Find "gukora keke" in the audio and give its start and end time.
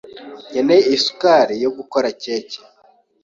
1.77-2.59